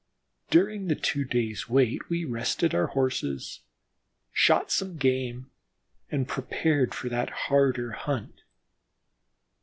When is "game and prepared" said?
4.97-6.95